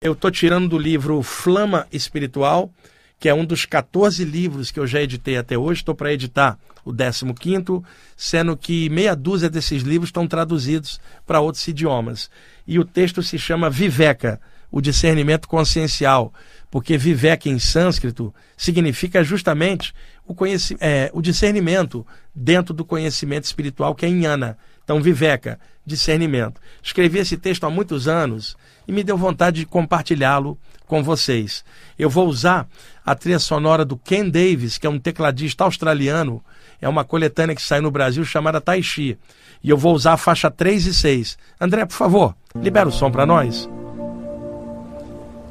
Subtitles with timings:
[0.00, 2.70] Eu estou tirando do livro Flama Espiritual,
[3.18, 5.80] que é um dos 14 livros que eu já editei até hoje.
[5.80, 7.82] Estou para editar o 15,
[8.16, 12.30] sendo que meia dúzia desses livros estão traduzidos para outros idiomas.
[12.64, 14.40] E o texto se chama Viveka,
[14.70, 16.32] o discernimento consciencial,
[16.70, 19.94] porque Viveka em sânscrito significa justamente
[20.26, 20.34] o,
[20.80, 24.58] é, o discernimento dentro do conhecimento espiritual, que é Inhana.
[24.84, 26.60] Então, Viveka, discernimento.
[26.82, 28.56] Escrevi esse texto há muitos anos
[28.86, 31.64] e me deu vontade de compartilhá-lo com vocês.
[31.98, 32.66] Eu vou usar
[33.04, 36.42] a trilha sonora do Ken Davis, que é um tecladista australiano,
[36.80, 39.18] é uma coletânea que sai no Brasil chamada Tai Chi.
[39.62, 41.38] E eu vou usar a faixa 3 e 6.
[41.60, 43.68] André, por favor, libera o som para nós.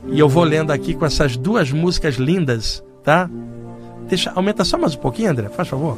[0.07, 3.29] E eu vou lendo aqui com essas duas músicas lindas, tá?
[4.07, 5.97] Deixa, aumenta só mais um pouquinho, André, faz favor.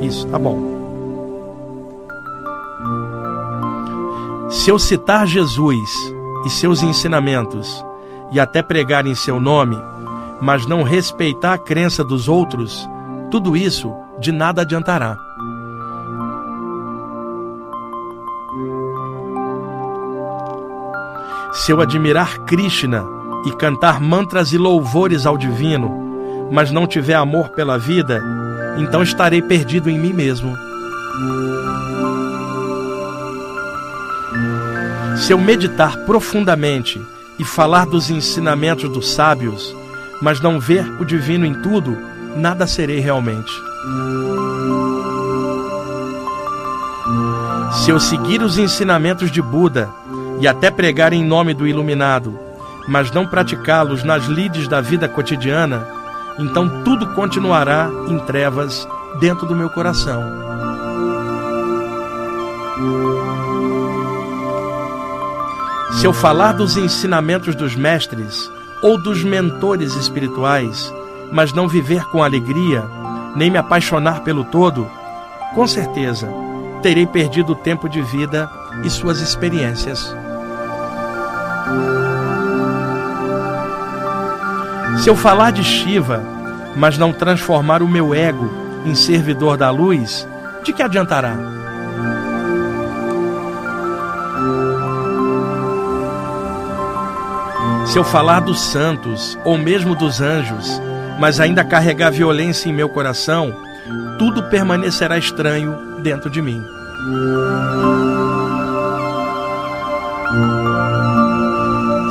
[0.00, 0.74] Isso, tá bom.
[4.48, 5.90] Se eu citar Jesus
[6.46, 7.84] e seus ensinamentos,
[8.30, 9.76] e até pregar em seu nome,
[10.40, 12.88] mas não respeitar a crença dos outros,
[13.30, 15.16] tudo isso de nada adiantará.
[21.52, 23.04] Se eu admirar Krishna
[23.46, 28.22] e cantar mantras e louvores ao divino, mas não tiver amor pela vida,
[28.78, 30.56] então estarei perdido em mim mesmo.
[35.16, 37.00] Se eu meditar profundamente
[37.38, 39.74] e falar dos ensinamentos dos sábios,
[40.20, 41.96] mas não ver o divino em tudo,
[42.36, 43.52] nada serei realmente.
[47.72, 49.90] Se eu seguir os ensinamentos de Buda
[50.40, 52.38] e até pregar em nome do iluminado,
[52.86, 55.86] mas não praticá-los nas lides da vida cotidiana,
[56.38, 58.86] então tudo continuará em trevas
[59.20, 60.22] dentro do meu coração.
[65.92, 68.50] Se eu falar dos ensinamentos dos mestres
[68.82, 70.92] ou dos mentores espirituais,
[71.32, 72.84] mas não viver com alegria,
[73.34, 74.90] nem me apaixonar pelo todo,
[75.54, 76.28] com certeza
[76.82, 78.50] terei perdido o tempo de vida
[78.84, 80.14] e suas experiências.
[84.98, 86.22] Se eu falar de Shiva,
[86.76, 88.50] mas não transformar o meu ego
[88.86, 90.26] em servidor da luz,
[90.64, 91.36] de que adiantará?
[97.86, 100.80] Se eu falar dos santos ou mesmo dos anjos,
[101.18, 103.54] mas ainda carregar violência em meu coração,
[104.18, 106.64] tudo permanecerá estranho dentro de mim.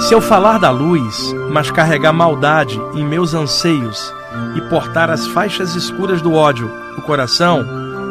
[0.04, 4.14] Se eu falar da luz, mas carregar maldade em meus anseios
[4.54, 7.66] e portar as faixas escuras do ódio no coração,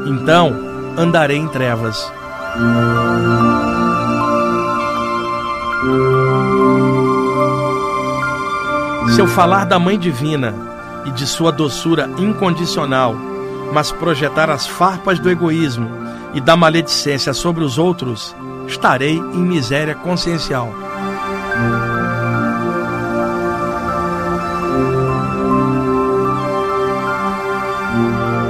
[0.06, 0.56] então
[0.96, 2.10] andarei em trevas.
[9.14, 10.54] Se eu falar da Mãe Divina
[11.04, 13.14] e de sua doçura incondicional,
[13.70, 15.90] mas projetar as farpas do egoísmo
[16.32, 18.34] e da maledicência sobre os outros,
[18.66, 20.81] estarei em miséria consciencial.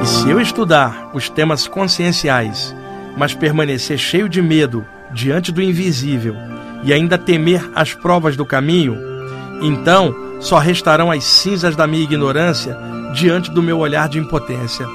[0.02, 2.74] E se eu estudar os temas conscienciais,
[3.16, 6.34] mas permanecer cheio de medo diante do invisível
[6.82, 8.96] e ainda temer as provas do caminho,
[9.60, 12.76] então só restarão as cinzas da minha ignorância
[13.14, 14.86] diante do meu olhar de impotência.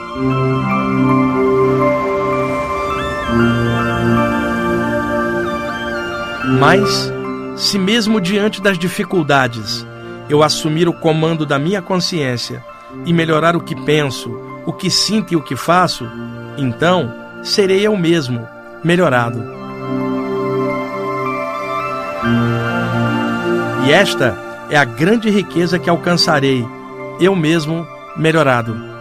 [6.59, 7.13] Mas,
[7.57, 9.85] se mesmo diante das dificuldades
[10.29, 12.63] eu assumir o comando da minha consciência
[13.06, 14.29] e melhorar o que penso,
[14.66, 16.07] o que sinto e o que faço,
[16.57, 17.13] então
[17.44, 18.47] serei eu mesmo
[18.84, 19.44] melhorado.
[23.85, 24.38] E esta
[24.69, 26.66] é a grande riqueza que alcançarei,
[27.19, 28.97] eu mesmo melhorado.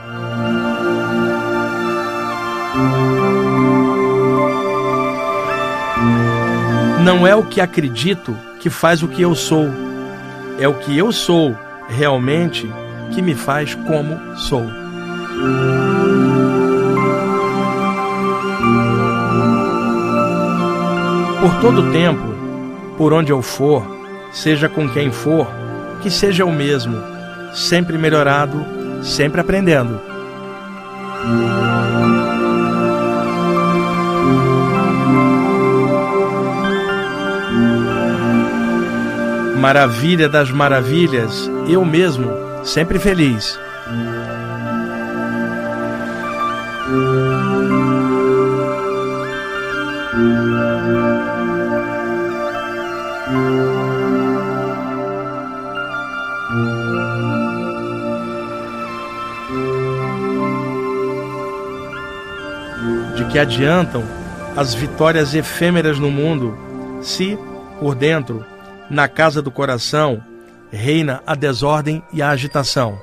[7.07, 9.69] Não é o que acredito que faz o que eu sou,
[10.59, 11.57] é o que eu sou
[11.89, 12.69] realmente
[13.13, 14.67] que me faz como sou.
[21.41, 22.35] Por todo tempo,
[22.99, 23.87] por onde eu for,
[24.33, 25.47] seja com quem for,
[26.03, 27.01] que seja o mesmo,
[27.55, 28.67] sempre melhorado,
[29.01, 30.01] sempre aprendendo.
[39.57, 42.31] maravilha das maravilhas, eu mesmo,
[42.63, 43.59] sempre feliz.
[63.17, 64.05] De que adiantam
[64.57, 66.57] as vitórias efêmeras no mundo
[67.03, 67.39] se,
[67.81, 68.45] por dentro,
[68.91, 70.23] na casa do coração,
[70.71, 72.99] reina a desordem e a agitação.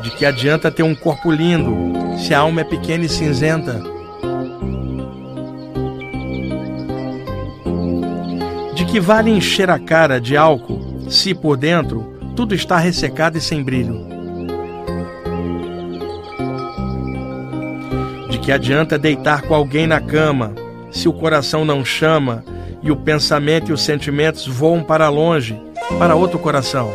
[0.00, 1.74] De que adianta ter um corpo lindo
[2.18, 3.82] se a alma é pequena e cinzenta?
[8.74, 13.40] De que vale encher a cara de álcool se por dentro tudo está ressecado e
[13.40, 14.06] sem brilho?
[18.30, 20.54] De que adianta deitar com alguém na cama
[20.90, 22.44] se o coração não chama
[22.82, 25.60] e o pensamento e os sentimentos voam para longe,
[25.98, 26.92] para outro coração?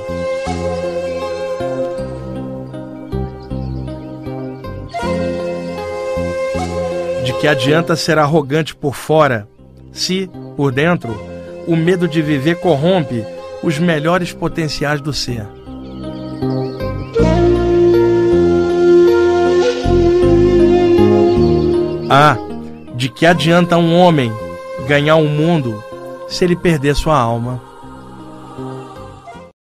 [7.24, 9.48] De que adianta ser arrogante por fora,
[9.92, 11.16] se, por dentro,
[11.68, 13.24] o medo de viver corrompe
[13.62, 15.48] os melhores potenciais do ser?
[22.10, 22.38] Ah,
[23.04, 24.32] de que adianta um homem
[24.88, 25.84] ganhar o mundo
[26.30, 27.62] se ele perder sua alma?